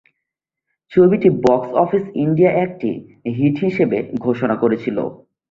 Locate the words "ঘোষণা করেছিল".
4.25-4.97